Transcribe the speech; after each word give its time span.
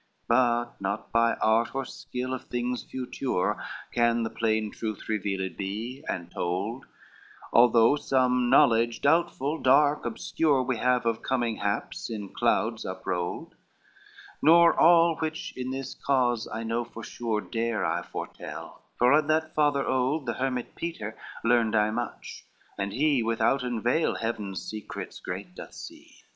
LXXXVIII 0.01 0.27
"But 0.29 0.81
not 0.81 1.11
by 1.11 1.33
art 1.35 1.75
or 1.75 1.85
skill, 1.85 2.33
of 2.33 2.45
things 2.45 2.83
future 2.83 3.55
Can 3.93 4.23
the 4.23 4.31
plain 4.31 4.71
truth 4.71 5.07
revealed 5.07 5.57
be 5.57 6.03
and 6.09 6.31
told, 6.31 6.87
Although 7.53 7.97
some 7.97 8.49
knowledge 8.49 9.01
doubtful, 9.01 9.59
dark, 9.61 10.03
obscure 10.03 10.63
We 10.63 10.77
have 10.77 11.05
of 11.05 11.21
coming 11.21 11.57
haps 11.57 12.09
in 12.09 12.29
clouds 12.33 12.83
uprolled; 12.83 13.53
Nor 14.41 14.73
all 14.73 15.17
which 15.17 15.53
in 15.55 15.69
this 15.69 15.93
cause 15.93 16.47
I 16.51 16.63
know 16.63 16.83
for 16.83 17.03
sure 17.03 17.39
Dare 17.39 17.85
I 17.85 18.01
foretell: 18.01 18.81
for 18.97 19.11
of 19.11 19.27
that 19.27 19.53
father 19.53 19.85
old, 19.85 20.25
The 20.25 20.33
hermit 20.33 20.73
Peter, 20.73 21.15
learned 21.43 21.75
I 21.75 21.91
much, 21.91 22.43
and 22.75 22.91
he 22.91 23.21
Withouten 23.21 23.79
veil 23.83 24.15
heaven's 24.15 24.63
secrets 24.63 25.19
great 25.19 25.53
doth 25.53 25.75
see. 25.75 26.15